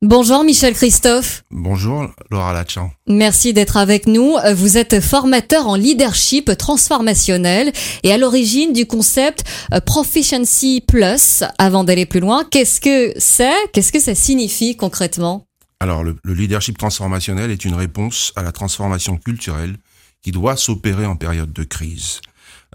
Bonjour 0.00 0.44
Michel 0.44 0.74
Christophe. 0.74 1.42
Bonjour 1.50 2.06
Laura 2.30 2.52
Lachan. 2.52 2.92
Merci 3.08 3.52
d'être 3.52 3.76
avec 3.76 4.06
nous. 4.06 4.36
Vous 4.54 4.78
êtes 4.78 5.00
formateur 5.00 5.66
en 5.66 5.74
leadership 5.74 6.56
transformationnel 6.56 7.72
et 8.04 8.12
à 8.12 8.16
l'origine 8.16 8.72
du 8.72 8.86
concept 8.86 9.42
euh, 9.72 9.80
Proficiency 9.80 10.84
Plus. 10.86 11.42
Avant 11.58 11.82
d'aller 11.82 12.06
plus 12.06 12.20
loin, 12.20 12.44
qu'est-ce 12.48 12.80
que 12.80 13.12
c'est? 13.18 13.56
Qu'est-ce 13.72 13.90
que 13.90 13.98
ça 13.98 14.14
signifie 14.14 14.76
concrètement? 14.76 15.48
Alors 15.80 16.04
le, 16.04 16.14
le 16.22 16.32
leadership 16.32 16.78
transformationnel 16.78 17.50
est 17.50 17.64
une 17.64 17.74
réponse 17.74 18.32
à 18.36 18.44
la 18.44 18.52
transformation 18.52 19.16
culturelle 19.16 19.78
qui 20.22 20.30
doit 20.30 20.56
s'opérer 20.56 21.06
en 21.06 21.16
période 21.16 21.52
de 21.52 21.64
crise. 21.64 22.20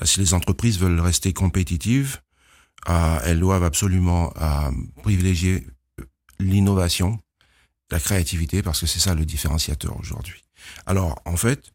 Euh, 0.01 0.05
si 0.05 0.19
les 0.19 0.33
entreprises 0.33 0.77
veulent 0.77 0.99
rester 0.99 1.31
compétitives, 1.31 2.17
euh, 2.89 3.17
elles 3.23 3.39
doivent 3.39 3.63
absolument 3.63 4.33
privilégier 5.03 5.63
l'innovation, 6.39 7.20
la 7.91 7.99
créativité, 7.99 8.61
parce 8.61 8.79
que 8.79 8.86
c'est 8.88 8.99
ça 8.99 9.13
le 9.13 9.26
différenciateur 9.26 9.98
aujourd'hui. 9.99 10.41
Alors, 10.85 11.21
en 11.26 11.38
fait, 11.38 11.71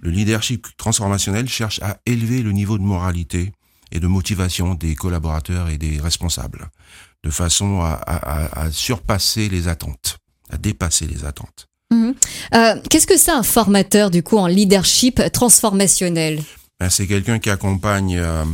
le 0.00 0.10
leadership 0.10 0.66
transformationnel 0.76 1.48
cherche 1.48 1.80
à 1.82 1.98
élever 2.06 2.42
le 2.42 2.52
niveau 2.52 2.78
de 2.78 2.82
moralité 2.84 3.52
et 3.90 4.00
de 4.00 4.06
motivation 4.06 4.74
des 4.74 4.94
collaborateurs 4.94 5.68
et 5.68 5.78
des 5.78 6.00
responsables, 6.00 6.68
de 7.24 7.30
façon 7.30 7.80
à, 7.80 7.92
à, 7.92 8.62
à 8.64 8.70
surpasser 8.70 9.48
les 9.48 9.66
attentes, 9.66 10.18
à 10.50 10.56
dépasser 10.58 11.06
les 11.06 11.24
attentes. 11.24 11.66
Mhm. 11.90 12.14
Euh, 12.54 12.80
Qu'est-ce 12.90 13.06
que 13.06 13.16
c'est 13.16 13.30
un 13.30 13.42
formateur 13.42 14.10
du 14.10 14.22
coup 14.22 14.36
en 14.38 14.46
leadership 14.46 15.22
transformationnel? 15.32 16.42
Ben, 16.78 16.90
C'est 16.90 17.06
quelqu'un 17.06 17.38
qui 17.38 17.50
accompagne 17.50 18.18
euh, 18.18 18.44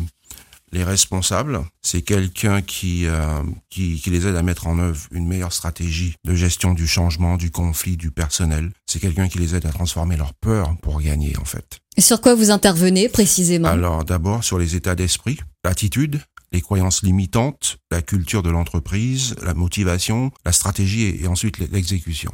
les 0.74 0.84
responsables, 0.84 1.60
c'est 1.82 2.02
quelqu'un 2.02 2.60
qui, 2.60 3.06
euh, 3.06 3.42
qui, 3.70 4.00
qui 4.00 4.10
les 4.10 4.26
aide 4.26 4.36
à 4.36 4.42
mettre 4.42 4.66
en 4.66 4.78
œuvre 4.78 5.00
une 5.12 5.26
meilleure 5.26 5.52
stratégie 5.52 6.14
de 6.24 6.34
gestion 6.34 6.74
du 6.74 6.86
changement, 6.86 7.36
du 7.36 7.50
conflit, 7.50 7.96
du 7.96 8.10
personnel. 8.10 8.70
C'est 8.86 8.98
quelqu'un 8.98 9.28
qui 9.28 9.38
les 9.38 9.54
aide 9.54 9.64
à 9.66 9.70
transformer 9.70 10.16
leur 10.16 10.34
peur 10.34 10.74
pour 10.82 11.00
gagner 11.00 11.36
en 11.40 11.44
fait. 11.44 11.78
Et 11.96 12.00
sur 12.00 12.20
quoi 12.20 12.34
vous 12.34 12.50
intervenez 12.50 13.08
précisément? 13.08 13.68
Alors 13.68 14.04
d'abord 14.04 14.42
sur 14.42 14.58
les 14.58 14.74
états 14.74 14.96
d'esprit, 14.96 15.38
l'attitude, 15.64 16.20
les 16.52 16.60
croyances 16.60 17.02
limitantes, 17.02 17.78
la 17.90 18.02
culture 18.02 18.42
de 18.42 18.50
l'entreprise, 18.50 19.36
la 19.42 19.54
motivation, 19.54 20.32
la 20.44 20.52
stratégie 20.52 21.02
et, 21.02 21.22
et 21.22 21.28
ensuite 21.28 21.58
l'exécution. 21.58 22.32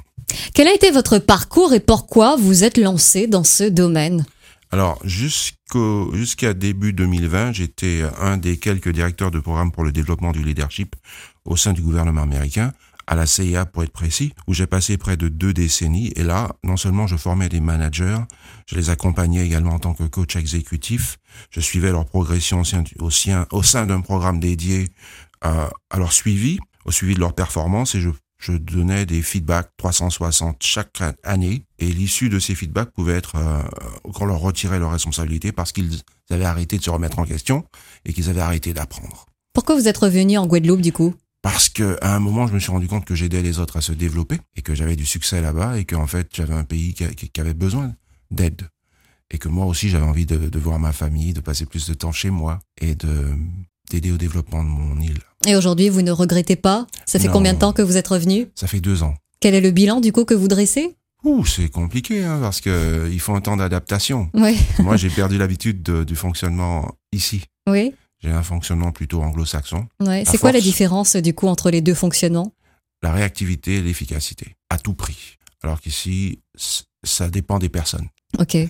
Quel 0.54 0.68
a 0.68 0.74
été 0.74 0.90
votre 0.90 1.18
parcours 1.18 1.74
et 1.74 1.80
pourquoi 1.80 2.36
vous 2.36 2.64
êtes 2.64 2.78
lancé 2.78 3.26
dans 3.26 3.44
ce 3.44 3.64
domaine? 3.64 4.24
Alors 4.72 5.00
jusqu'à 5.04 6.54
début 6.54 6.92
2020, 6.92 7.52
j'étais 7.52 8.02
un 8.20 8.36
des 8.36 8.56
quelques 8.56 8.90
directeurs 8.90 9.32
de 9.32 9.40
programme 9.40 9.72
pour 9.72 9.82
le 9.82 9.90
développement 9.90 10.30
du 10.30 10.44
leadership 10.44 10.94
au 11.44 11.56
sein 11.56 11.72
du 11.72 11.82
gouvernement 11.82 12.22
américain 12.22 12.72
à 13.08 13.16
la 13.16 13.26
CIA 13.26 13.66
pour 13.66 13.82
être 13.82 13.92
précis, 13.92 14.32
où 14.46 14.54
j'ai 14.54 14.68
passé 14.68 14.96
près 14.96 15.16
de 15.16 15.26
deux 15.26 15.52
décennies. 15.52 16.12
Et 16.14 16.22
là, 16.22 16.54
non 16.62 16.76
seulement 16.76 17.08
je 17.08 17.16
formais 17.16 17.48
des 17.48 17.58
managers, 17.58 18.18
je 18.66 18.76
les 18.76 18.88
accompagnais 18.88 19.44
également 19.44 19.72
en 19.72 19.78
tant 19.80 19.94
que 19.94 20.04
coach 20.04 20.36
exécutif, 20.36 21.18
je 21.50 21.58
suivais 21.58 21.90
leur 21.90 22.06
progression 22.06 22.62
au 23.00 23.62
sein, 23.62 23.86
d'un 23.86 24.00
programme 24.00 24.38
dédié 24.38 24.86
à, 25.40 25.70
à 25.90 25.98
leur 25.98 26.12
suivi, 26.12 26.60
au 26.84 26.92
suivi 26.92 27.14
de 27.14 27.20
leur 27.20 27.34
performance, 27.34 27.96
et 27.96 28.00
je 28.00 28.10
je 28.40 28.52
donnais 28.52 29.06
des 29.06 29.22
feedbacks 29.22 29.70
360 29.76 30.56
chaque 30.62 31.02
année 31.22 31.64
et 31.78 31.86
l'issue 31.86 32.28
de 32.28 32.38
ces 32.38 32.54
feedbacks 32.54 32.90
pouvait 32.90 33.14
être 33.14 33.36
euh, 33.36 33.62
qu'on 34.12 34.24
leur 34.24 34.40
retirait 34.40 34.78
leurs 34.78 34.92
responsabilités 34.92 35.52
parce 35.52 35.72
qu'ils 35.72 36.00
avaient 36.30 36.44
arrêté 36.44 36.78
de 36.78 36.82
se 36.82 36.90
remettre 36.90 37.18
en 37.18 37.24
question 37.24 37.64
et 38.04 38.12
qu'ils 38.12 38.30
avaient 38.30 38.40
arrêté 38.40 38.72
d'apprendre. 38.72 39.26
Pourquoi 39.52 39.76
vous 39.76 39.88
êtes 39.88 39.98
revenu 39.98 40.38
en 40.38 40.46
Guadeloupe 40.46 40.80
du 40.80 40.92
coup? 40.92 41.14
Parce 41.42 41.68
que 41.68 41.98
à 42.02 42.14
un 42.14 42.20
moment, 42.20 42.46
je 42.46 42.54
me 42.54 42.58
suis 42.58 42.70
rendu 42.70 42.88
compte 42.88 43.04
que 43.04 43.14
j'aidais 43.14 43.42
les 43.42 43.58
autres 43.58 43.76
à 43.76 43.80
se 43.80 43.92
développer 43.92 44.38
et 44.56 44.62
que 44.62 44.74
j'avais 44.74 44.96
du 44.96 45.06
succès 45.06 45.40
là-bas 45.40 45.78
et 45.78 45.84
qu'en 45.84 46.06
fait, 46.06 46.28
j'avais 46.34 46.54
un 46.54 46.64
pays 46.64 46.94
qui, 46.94 47.06
qui, 47.14 47.28
qui 47.28 47.40
avait 47.40 47.54
besoin 47.54 47.94
d'aide 48.30 48.68
et 49.30 49.38
que 49.38 49.48
moi 49.48 49.66
aussi, 49.66 49.88
j'avais 49.88 50.06
envie 50.06 50.26
de, 50.26 50.48
de 50.48 50.58
voir 50.58 50.78
ma 50.78 50.92
famille, 50.92 51.32
de 51.32 51.40
passer 51.40 51.66
plus 51.66 51.88
de 51.88 51.94
temps 51.94 52.12
chez 52.12 52.30
moi 52.30 52.58
et 52.80 52.94
de 52.94 53.28
d'aider 53.90 54.12
au 54.12 54.16
développement 54.16 54.62
de 54.62 54.68
mon 54.68 55.00
île. 55.00 55.18
Et 55.46 55.56
aujourd'hui, 55.56 55.88
vous 55.88 56.02
ne 56.02 56.10
regrettez 56.12 56.56
pas? 56.56 56.86
Ça 57.06 57.18
fait 57.18 57.26
Non. 57.28 57.32
combien 57.32 57.54
de 57.54 57.58
temps 57.58 57.72
que 57.72 57.82
vous 57.82 57.96
êtes 57.96 58.08
revenu? 58.08 58.48
Ça 58.54 58.66
fait 58.66 58.80
deux 58.80 59.02
ans. 59.02 59.14
Quel 59.40 59.54
est 59.54 59.60
le 59.60 59.70
bilan 59.70 60.00
du 60.00 60.12
coup 60.12 60.24
que 60.24 60.34
vous 60.34 60.48
dressez? 60.48 60.96
Ouh, 61.24 61.44
c'est 61.46 61.68
compliqué 61.68 62.24
hein, 62.24 62.38
parce 62.40 62.60
que 62.60 62.70
euh, 62.70 63.08
il 63.12 63.20
faut 63.20 63.34
un 63.34 63.40
temps 63.40 63.56
d'adaptation. 63.56 64.30
Oui, 64.34 64.58
Moi, 64.78 64.96
j'ai 64.96 65.08
perdu 65.10 65.38
l'habitude 65.38 65.82
de- 65.82 66.04
du 66.04 66.16
fonctionnement 66.16 66.94
ici. 67.12 67.42
oui. 67.68 67.92
J'ai 68.22 68.28
un 68.30 68.42
fonctionnement 68.42 68.92
plutôt 68.92 69.22
anglo-saxon. 69.22 69.86
Ouais. 69.98 70.24
C'est 70.26 70.36
quoi 70.36 70.52
la 70.52 70.60
différence 70.60 71.16
du 71.16 71.32
coup 71.32 71.48
entre 71.48 71.70
les 71.70 71.80
deux 71.80 71.94
fonctionnements? 71.94 72.52
La 73.02 73.12
réactivité 73.12 73.76
et 73.76 73.80
l'efficacité, 73.80 74.56
à 74.68 74.76
tout 74.76 74.92
prix. 74.92 75.38
Alors 75.62 75.80
qu'ici, 75.80 76.38
ça 77.02 77.30
dépend 77.30 77.58
des 77.58 77.70
personnes. 77.70 78.08
Ok. 78.38 78.56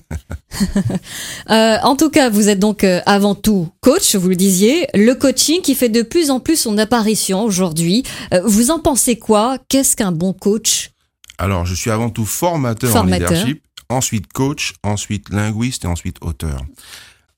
Euh, 1.48 1.78
en 1.82 1.96
tout 1.96 2.10
cas, 2.10 2.28
vous 2.30 2.48
êtes 2.48 2.58
donc 2.58 2.84
euh, 2.84 3.00
avant 3.06 3.34
tout 3.34 3.70
coach, 3.80 4.14
vous 4.14 4.28
le 4.28 4.36
disiez. 4.36 4.86
Le 4.94 5.14
coaching 5.14 5.62
qui 5.62 5.74
fait 5.74 5.88
de 5.88 6.02
plus 6.02 6.30
en 6.30 6.38
plus 6.38 6.56
son 6.56 6.78
apparition 6.78 7.42
aujourd'hui. 7.42 8.04
Euh, 8.34 8.42
vous 8.44 8.70
en 8.70 8.78
pensez 8.78 9.18
quoi? 9.18 9.58
Qu'est-ce 9.68 9.96
qu'un 9.96 10.12
bon 10.12 10.32
coach? 10.32 10.90
Alors, 11.38 11.66
je 11.66 11.74
suis 11.74 11.90
avant 11.90 12.10
tout 12.10 12.26
formateur, 12.26 12.90
Formateur. 12.90 13.30
en 13.30 13.34
leadership, 13.34 13.64
ensuite 13.88 14.32
coach, 14.32 14.74
ensuite 14.84 15.30
linguiste 15.30 15.84
et 15.84 15.88
ensuite 15.88 16.18
auteur. 16.20 16.60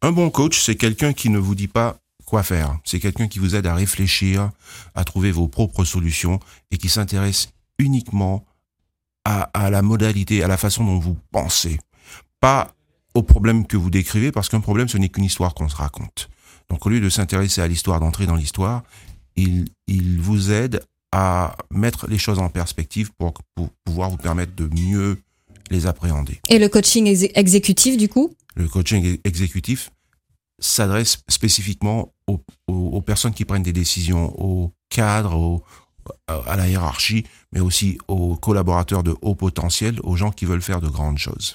Un 0.03 0.13
bon 0.13 0.29
coach, 0.29 0.61
c'est 0.61 0.75
quelqu'un 0.77 1.13
qui 1.15 1.31
ne 1.31 1.39
vous 1.39 1.55
dit 1.55 1.69
pas 1.69 1.97
quoi 2.27 2.43
faire. 2.43 2.79
C'est 2.85 3.01
quelqu'un 3.01 3.29
qui 3.29 3.39
vous 3.39 3.55
aide 3.55 3.67
à 3.67 3.75
réfléchir, 3.75 4.51
à 4.95 5.05
trouver 5.05 5.31
vos 5.31 5.49
propres 5.49 5.85
solutions 5.85 6.39
et 6.71 6.77
qui 6.77 6.89
s'intéresse 6.91 7.49
uniquement 7.79 8.45
à, 9.25 9.43
à 9.55 9.71
la 9.71 9.81
modalité, 9.81 10.43
à 10.43 10.49
la 10.49 10.57
façon 10.59 10.85
dont 10.85 10.99
vous 10.99 11.17
pensez. 11.31 11.79
Pas 12.43 12.75
au 13.15 13.23
problème 13.23 13.67
que 13.67 13.77
vous 13.77 13.89
décrivez, 13.89 14.33
parce 14.33 14.49
qu'un 14.49 14.61
problème, 14.61 14.89
ce 14.89 14.99
n'est 14.99 15.09
qu'une 15.09 15.25
histoire 15.25 15.55
qu'on 15.55 15.69
se 15.69 15.77
raconte. 15.77 16.29
Donc, 16.69 16.85
au 16.85 16.89
lieu 16.91 17.01
de 17.01 17.09
s'intéresser 17.09 17.61
à 17.61 17.69
l'histoire, 17.69 18.01
d'entrer 18.01 18.27
dans 18.27 18.35
l'histoire, 18.37 18.83
il, 19.37 19.67
il 19.87 20.21
vous 20.21 20.51
aide 20.51 20.83
à 21.13 21.57
mettre 21.71 22.09
les 22.09 22.19
choses 22.19 22.39
en 22.41 22.49
perspective 22.49 23.13
pour, 23.17 23.33
pour 23.55 23.71
pouvoir 23.85 24.11
vous 24.11 24.17
permettre 24.17 24.55
de 24.57 24.69
mieux 24.75 25.19
les 25.71 25.87
appréhender. 25.87 26.41
Et 26.49 26.59
le 26.59 26.69
coaching 26.69 27.07
exé- 27.07 27.31
exécutif 27.35 27.97
du 27.97 28.09
coup? 28.09 28.35
Le 28.57 28.67
coaching 28.69 29.05
ex- 29.05 29.21
exécutif 29.25 29.91
s'adresse 30.59 31.19
spécifiquement 31.29 32.13
aux, 32.27 32.41
aux- 32.67 32.73
aux 32.97 33.03
personnes 33.03 33.35
qui 33.35 33.45
prennent 33.45 33.63
des 33.63 33.73
décisions, 33.73 34.35
aux 34.41 34.73
cadres, 34.89 35.35
aux- 35.37 35.63
à 36.29 36.57
la 36.57 36.69
hiérarchie, 36.69 37.25
mais 37.53 37.61
aussi 37.61 37.99
aux 38.09 38.37
collaborateurs 38.37 39.03
de 39.03 39.15
haut 39.23 39.35
potentiel, 39.35 39.99
aux 40.03 40.17
gens 40.17 40.31
qui 40.31 40.45
veulent 40.45 40.63
faire 40.63 40.81
de 40.81 40.89
grandes 40.89 41.19
choses. 41.19 41.55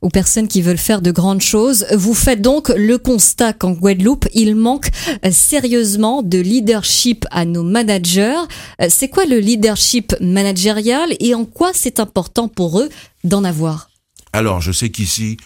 aux 0.00 0.08
personnes 0.08 0.48
qui 0.48 0.62
veulent 0.62 0.78
faire 0.78 1.02
de 1.02 1.10
grandes 1.10 1.40
choses. 1.42 1.86
Vous 1.94 2.14
faites 2.14 2.40
donc 2.42 2.68
le 2.70 2.98
constat 2.98 3.52
qu'en 3.52 3.72
Guadeloupe, 3.72 4.26
il 4.34 4.56
manque 4.56 4.88
euh, 5.24 5.30
sérieusement 5.30 6.22
de 6.22 6.38
leadership 6.38 7.26
à 7.30 7.44
nos 7.44 7.62
managers. 7.62 8.40
Euh, 8.80 8.86
C'est 8.88 9.08
quoi 9.08 9.26
le 9.26 9.38
leadership 9.38 10.14
managérial 10.20 11.10
et 11.20 11.34
en 11.34 11.44
quoi 11.44 11.70
c'est 11.74 12.00
important 12.00 12.48
pour 12.48 12.80
eux 12.80 12.88
d'en 13.24 13.44
avoir? 13.44 13.90
Alors, 14.32 14.60
je 14.60 14.72
sais 14.72 14.90
qu'ici, 14.90 15.36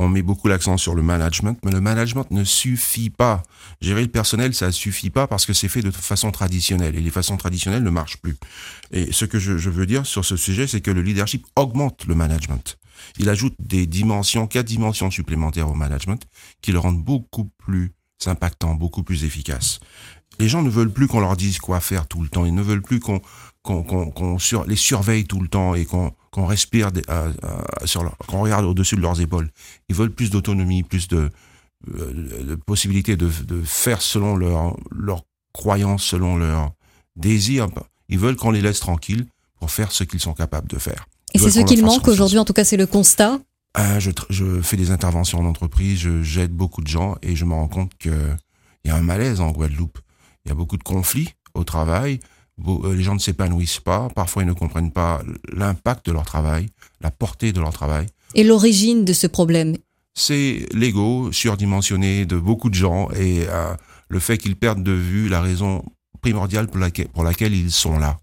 on 0.00 0.08
met 0.08 0.22
beaucoup 0.22 0.48
l'accent 0.48 0.78
sur 0.78 0.94
le 0.94 1.02
management, 1.02 1.58
mais 1.62 1.70
le 1.70 1.80
management 1.82 2.30
ne 2.30 2.42
suffit 2.42 3.10
pas. 3.10 3.42
Gérer 3.82 4.00
le 4.00 4.08
personnel, 4.08 4.54
ça 4.54 4.72
suffit 4.72 5.10
pas 5.10 5.26
parce 5.26 5.44
que 5.44 5.52
c'est 5.52 5.68
fait 5.68 5.82
de 5.82 5.90
façon 5.90 6.30
traditionnelle 6.30 6.96
et 6.96 7.00
les 7.00 7.10
façons 7.10 7.36
traditionnelles 7.36 7.82
ne 7.82 7.90
marchent 7.90 8.16
plus. 8.16 8.36
Et 8.92 9.12
ce 9.12 9.26
que 9.26 9.38
je, 9.38 9.58
je 9.58 9.68
veux 9.68 9.84
dire 9.84 10.06
sur 10.06 10.24
ce 10.24 10.36
sujet, 10.36 10.66
c'est 10.66 10.80
que 10.80 10.90
le 10.90 11.02
leadership 11.02 11.46
augmente 11.54 12.06
le 12.06 12.14
management. 12.14 12.78
Il 13.18 13.28
ajoute 13.28 13.54
des 13.58 13.86
dimensions, 13.86 14.46
quatre 14.46 14.66
dimensions 14.66 15.10
supplémentaires 15.10 15.68
au 15.68 15.74
management 15.74 16.22
qui 16.62 16.72
le 16.72 16.78
rendent 16.78 17.02
beaucoup 17.04 17.50
plus 17.58 17.92
impactant, 18.28 18.74
beaucoup 18.74 19.02
plus 19.02 19.24
efficace. 19.24 19.80
Les 20.38 20.48
gens 20.48 20.62
ne 20.62 20.70
veulent 20.70 20.92
plus 20.92 21.06
qu'on 21.06 21.20
leur 21.20 21.36
dise 21.36 21.58
quoi 21.58 21.80
faire 21.80 22.06
tout 22.06 22.22
le 22.22 22.28
temps. 22.28 22.44
Ils 22.44 22.54
ne 22.54 22.62
veulent 22.62 22.82
plus 22.82 23.00
qu'on 23.00 23.20
qu'on 23.62 24.38
sur, 24.38 24.64
les 24.64 24.76
surveille 24.76 25.26
tout 25.26 25.40
le 25.40 25.48
temps 25.48 25.74
et 25.74 25.84
qu'on 25.84 26.12
qu'on 26.30 26.46
respire 26.46 26.92
des- 26.92 27.02
euh, 27.10 27.30
euh, 27.44 27.60
sur 27.86 28.02
leur, 28.04 28.16
qu'on 28.18 28.40
regarde 28.40 28.64
au-dessus 28.64 28.96
de 28.96 29.00
leurs 29.02 29.20
épaules. 29.20 29.50
Ils 29.88 29.96
veulent 29.96 30.12
plus 30.14 30.30
d'autonomie, 30.30 30.82
plus 30.82 31.08
de, 31.08 31.28
euh, 31.94 32.42
de 32.44 32.54
possibilité 32.54 33.16
de, 33.16 33.28
de 33.46 33.60
faire 33.62 34.00
selon 34.00 34.36
leur 34.36 34.76
leur 34.90 35.24
croyance, 35.52 36.04
selon 36.04 36.36
leur 36.38 36.70
désir. 37.16 37.66
Ils 38.08 38.18
veulent 38.18 38.36
qu'on 38.36 38.50
les 38.52 38.62
laisse 38.62 38.80
tranquilles 38.80 39.26
pour 39.58 39.70
faire 39.70 39.92
ce 39.92 40.04
qu'ils 40.04 40.20
sont 40.20 40.32
capables 40.34 40.68
de 40.68 40.78
faire. 40.78 41.06
Et 41.34 41.38
c'est 41.38 41.50
ce 41.50 41.60
qu'il 41.66 41.84
manque 41.84 42.08
aujourd'hui, 42.08 42.38
en 42.38 42.44
tout 42.46 42.52
cas 42.54 42.64
c'est 42.64 42.76
le 42.78 42.86
constat. 42.86 43.40
Ah, 43.74 43.98
je, 44.00 44.10
fais 44.62 44.76
des 44.76 44.90
interventions 44.90 45.38
en 45.38 45.44
entreprise, 45.46 45.98
je- 46.00 46.22
j'aide 46.22 46.52
beaucoup 46.52 46.82
de 46.82 46.88
gens 46.88 47.16
et 47.22 47.36
je 47.36 47.44
me 47.44 47.54
rends 47.54 47.68
compte 47.68 47.92
que 47.98 48.32
il 48.84 48.88
y 48.88 48.90
a 48.90 48.96
un 48.96 49.02
malaise 49.02 49.40
en 49.40 49.50
Guadeloupe. 49.52 49.98
Il 50.44 50.48
y 50.48 50.52
a 50.52 50.54
beaucoup 50.54 50.76
de 50.78 50.82
conflits 50.82 51.28
au 51.54 51.64
travail. 51.64 52.18
Euh, 52.66 52.94
Les 52.94 53.02
gens 53.02 53.14
ne 53.14 53.18
s'épanouissent 53.20 53.80
pas. 53.80 54.08
Parfois, 54.14 54.42
ils 54.42 54.46
ne 54.46 54.54
comprennent 54.54 54.90
pas 54.92 55.22
l'impact 55.52 56.06
de 56.06 56.12
leur 56.12 56.24
travail, 56.24 56.68
la 57.00 57.10
portée 57.10 57.52
de 57.52 57.60
leur 57.60 57.72
travail. 57.72 58.06
Et 58.34 58.42
l'origine 58.44 59.04
de 59.04 59.12
ce 59.12 59.26
problème? 59.26 59.76
C'est 60.14 60.66
l'ego 60.72 61.30
surdimensionné 61.32 62.24
de 62.26 62.38
beaucoup 62.38 62.70
de 62.70 62.74
gens 62.74 63.10
et 63.10 63.44
euh, 63.48 63.74
le 64.08 64.18
fait 64.18 64.38
qu'ils 64.38 64.56
perdent 64.56 64.82
de 64.82 64.92
vue 64.92 65.28
la 65.28 65.40
raison 65.42 65.84
primordiale 66.22 66.66
pour 66.68 66.78
laquelle, 66.78 67.08
pour 67.08 67.22
laquelle 67.22 67.54
ils 67.54 67.70
sont 67.72 67.98
là. 67.98 68.18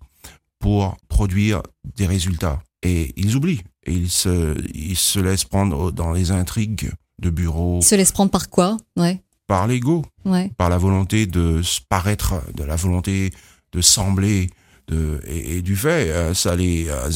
pour 0.59 0.97
produire 1.07 1.61
des 1.95 2.07
résultats. 2.07 2.61
Et 2.83 3.13
ils 3.15 3.35
oublient. 3.35 3.61
Et 3.87 3.93
ils 3.93 4.09
se, 4.09 4.55
ils 4.75 4.97
se 4.97 5.19
laissent 5.19 5.45
prendre 5.45 5.91
dans 5.91 6.11
les 6.11 6.31
intrigues 6.31 6.91
de 7.19 7.29
bureau. 7.29 7.79
Ils 7.81 7.85
se 7.85 7.95
laissent 7.95 8.11
prendre 8.11 8.31
par 8.31 8.49
quoi? 8.49 8.77
Ouais. 8.95 9.21
Par 9.47 9.65
l'ego. 9.65 10.05
Ouais. 10.25 10.51
Par 10.57 10.69
la 10.69 10.77
volonté 10.77 11.25
de 11.25 11.61
se 11.61 11.79
paraître, 11.87 12.35
de 12.53 12.63
la 12.63 12.75
volonté 12.75 13.31
de 13.71 13.81
sembler. 13.81 14.49
De, 14.89 15.19
et, 15.25 15.57
et 15.57 15.61
du 15.61 15.75
fait, 15.75 16.11
euh, 16.11 16.33
ça 16.33 16.55
les, 16.55 16.87
euh, 16.87 17.09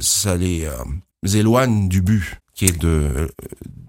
ça 0.00 0.36
les 0.36 0.64
euh, 0.64 1.28
éloigne 1.34 1.88
du 1.88 2.00
but 2.00 2.38
qui 2.58 2.64
est 2.64 2.76
de, 2.76 3.30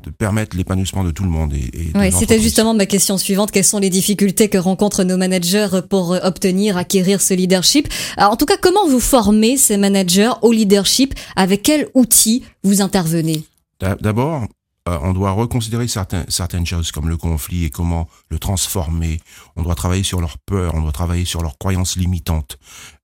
de 0.03 0.09
permettre 0.11 0.55
l'épanouissement 0.55 1.03
de 1.03 1.09
tout 1.09 1.23
le 1.23 1.29
monde. 1.31 1.53
Et, 1.55 1.71
et 1.73 1.91
de 1.91 1.97
Ouais, 1.97 2.11
c'était 2.11 2.39
justement 2.39 2.75
ma 2.75 2.85
question 2.85 3.17
suivante. 3.17 3.49
Quelles 3.49 3.63
sont 3.63 3.79
les 3.79 3.89
difficultés 3.89 4.47
que 4.47 4.59
rencontrent 4.59 5.03
nos 5.03 5.17
managers 5.17 5.69
pour 5.89 6.13
euh, 6.13 6.19
obtenir, 6.21 6.77
acquérir 6.77 7.19
ce 7.19 7.33
leadership? 7.33 7.87
Alors, 8.15 8.33
En 8.33 8.37
tout 8.37 8.45
cas, 8.45 8.57
comment 8.61 8.87
vous 8.87 8.99
formez 8.99 9.57
ces 9.57 9.77
managers 9.77 10.29
au 10.43 10.51
leadership? 10.51 11.15
Avec 11.35 11.63
quels 11.63 11.87
outils 11.95 12.43
vous 12.63 12.81
intervenez? 12.83 13.43
D'a- 13.79 13.95
D'abord, 13.95 14.43
euh, 14.87 14.97
on 15.01 15.13
doit 15.13 15.31
reconsidérer 15.31 15.87
certains, 15.87 16.25
certaines 16.27 16.67
choses 16.67 16.91
comme 16.91 17.09
le 17.09 17.17
conflit 17.17 17.65
et 17.65 17.69
comment 17.71 18.07
le 18.29 18.37
transformer. 18.37 19.19
On 19.55 19.63
doit 19.63 19.73
travailler 19.75 20.03
sur 20.03 20.21
leur 20.21 20.37
peur, 20.37 20.75
on 20.75 20.81
doit 20.83 20.91
travailler 20.91 21.25
sur 21.25 21.41
leurs 21.41 21.57
croyances 21.57 21.95
limitantes. 21.95 22.59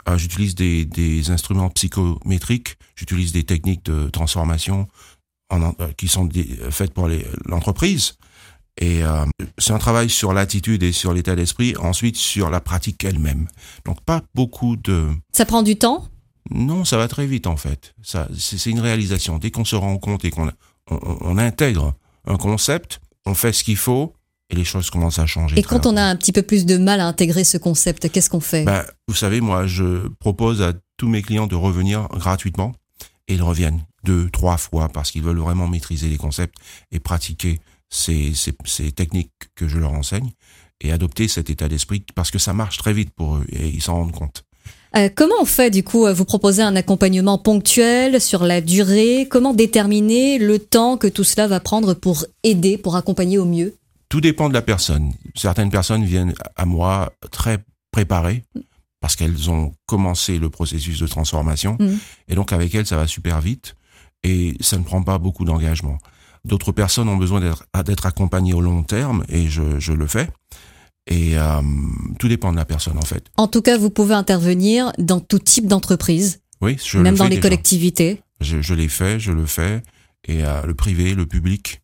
Euh, 0.08 0.20
j'utilise 0.20 0.54
des, 0.54 0.86
des 0.86 1.32
instruments 1.32 1.70
psychométriques, 1.70 2.78
j'utilise 2.96 3.32
des 3.32 3.44
techniques 3.44 3.84
de 3.86 4.10
transformation 4.10 4.88
en, 5.50 5.62
euh, 5.80 5.92
qui 5.97 6.07
sont 6.07 6.25
des- 6.25 6.57
faites 6.71 6.94
pour 6.94 7.07
les- 7.07 7.25
l'entreprise. 7.45 8.15
Et 8.77 9.03
euh, 9.03 9.25
c'est 9.57 9.71
un 9.71 9.77
travail 9.77 10.09
sur 10.09 10.33
l'attitude 10.33 10.83
et 10.83 10.92
sur 10.92 11.13
l'état 11.13 11.36
d'esprit, 11.36 11.75
ensuite 11.77 12.18
sur 12.18 12.50
la 12.50 12.59
pratique 12.59 13.03
elle-même. 13.06 13.47
Donc 13.86 14.01
pas 14.01 14.21
beaucoup 14.33 14.75
de... 14.75 15.07
Ça 15.31 15.45
prend 15.45 15.63
du 15.63 15.77
temps? 15.77 16.09
Non, 16.51 16.83
ça 16.83 16.97
va 16.97 17.07
très 17.07 17.25
vite 17.25 17.47
en 17.47 17.56
fait. 17.57 17.95
Ça, 18.03 18.27
c'est 18.38 18.69
une 18.69 18.81
réalisation. 18.81 19.38
Dès 19.39 19.50
qu'on 19.50 19.65
se 19.65 19.75
rend 19.77 19.97
compte 19.97 20.25
et 20.25 20.30
qu'on 20.31 20.51
on, 20.92 21.38
intègre 21.38 21.94
un 22.27 22.36
concept, 22.38 23.00
on 23.25 23.33
fait 23.33 23.53
ce 23.53 23.63
qu'il 23.63 23.77
faut 23.77 24.13
et 24.50 24.56
les 24.56 24.65
choses 24.65 24.89
commencent 24.89 25.19
à 25.19 25.25
changer. 25.25 25.57
Et 25.57 25.63
quand 25.63 25.86
on 25.86 25.95
a 25.97 26.03
un 26.03 26.15
petit 26.15 26.31
peu 26.33 26.44
plus 26.44 26.65
de 26.65 26.77
mal 26.77 27.00
à 27.00 27.07
intégrer 27.07 27.44
ce 27.45 27.57
concept, 27.57 28.09
qu'est-ce 28.12 28.30
qu'on 28.30 28.42
fait? 28.42 28.63
Ben, 28.65 28.86
vous 29.07 29.15
savez, 29.15 29.42
moi, 29.42 29.65
je 29.65 30.07
propose 30.19 30.62
à 30.62 30.74
tous 30.97 31.07
mes 31.07 31.21
clients 31.24 31.47
de 31.47 31.56
revenir 31.56 32.07
gratuitement 32.09 32.75
et 33.27 33.36
ils 33.36 33.42
reviennent 33.42 33.86
deux, 34.06 34.30
trois 34.30 34.57
fois 34.57 34.88
parce 34.90 35.12
qu'ils 35.12 35.24
veulent 35.24 35.40
vraiment 35.40 35.68
maîtriser 35.68 36.07
les 36.07 36.18
concepts 36.18 36.56
et 36.92 37.00
pratiquer 37.00 37.60
ces, 37.90 38.34
ces, 38.34 38.54
ces 38.66 38.92
techniques 38.92 39.31
que 39.56 39.68
je 39.68 39.78
leur 39.78 39.94
enseigne 39.94 40.31
et 40.81 40.92
adopter 40.92 41.28
cet 41.28 41.50
état 41.50 41.68
d'esprit 41.68 42.04
parce 42.16 42.31
que 42.31 42.40
ça 42.40 42.54
marche 42.54 42.78
très 42.78 42.94
vite 42.94 43.12
pour 43.16 43.36
eux 43.38 43.46
et 43.52 43.68
ils 43.69 43.81
s'en 43.81 43.96
rendent 43.96 44.12
compte. 44.12 44.44
Euh, 44.98 45.10
comment 45.13 45.36
on 45.42 45.46
fait 45.46 45.69
du 45.72 45.84
coup 45.84 46.06
euh, 46.06 46.13
Vous 46.13 46.25
proposez 46.25 46.62
un 46.62 46.75
accompagnement 46.75 47.38
ponctuel 47.38 48.22
sur 48.22 48.44
la 48.44 48.62
durée? 48.62 49.28
Comment 49.30 49.54
déterminer 49.54 50.38
le 50.40 50.57
temps 50.60 50.98
que 50.98 51.07
tout 51.07 51.24
cela 51.25 51.48
va 51.48 51.60
prendre 51.60 51.94
pour 51.94 52.25
aider, 52.44 52.78
pour 52.78 52.96
accompagner 52.96 53.38
au 53.38 53.46
mieux? 53.46 53.75
Tout 54.10 54.22
dépend 54.22 54.48
de 54.50 54.54
la 54.54 54.62
personne. 54.62 55.12
Certaines 55.36 55.69
personnes 55.69 56.06
viennent 56.06 56.34
à 56.56 56.66
moi 56.66 57.12
très 57.31 57.57
préparées 57.92 58.44
parce 59.02 59.16
qu'elles 59.16 59.50
ont 59.50 59.74
commencé 59.86 60.40
le 60.40 60.50
processus 60.50 61.00
de 61.00 61.07
transformation 61.07 61.75
Mhm. 61.80 62.00
et 62.30 62.36
donc 62.36 62.54
avec 62.54 62.74
elles 62.74 62.86
ça 62.88 62.96
va 62.98 63.07
super 63.07 63.40
vite 63.42 63.75
et 64.25 64.56
ça 64.60 64.77
ne 64.77 64.83
prend 64.83 65.04
pas 65.04 65.19
beaucoup 65.19 65.45
d'engagement. 65.45 66.00
D'autres 66.45 66.72
personnes 66.72 67.07
ont 67.10 67.18
besoin 67.18 67.39
d'être 67.39 68.06
accompagnées 68.07 68.54
au 68.54 68.62
long 68.62 68.81
terme 68.83 69.24
et 69.30 69.48
je, 69.48 69.80
je 69.80 69.94
le 69.94 70.07
fais. 70.07 70.30
Et 71.07 71.38
euh, 71.38 71.62
tout 72.18 72.27
dépend 72.27 72.51
de 72.51 72.57
la 72.57 72.66
personne 72.66 72.98
en 72.98 73.04
fait. 73.06 73.25
En 73.38 73.48
tout 73.48 73.62
cas, 73.62 73.77
vous 73.77 73.92
pouvez 73.92 74.16
intervenir 74.16 74.92
dans 74.98 75.19
tout 75.19 75.38
type 75.38 75.68
d'entreprise, 75.68 76.42
Oui, 76.62 76.77
je 76.83 76.98
même 76.98 77.13
le 77.13 77.18
dans 77.19 77.25
les 77.25 77.30
déjà. 77.36 77.42
collectivités. 77.42 78.22
Je, 78.42 78.62
je 78.62 78.74
l'ai 78.74 78.88
fait, 78.88 79.19
je 79.19 79.31
le 79.31 79.45
fais, 79.45 79.83
et 80.28 80.44
euh, 80.44 80.63
le 80.63 80.74
privé, 80.74 81.13
le 81.13 81.28
public, 81.28 81.81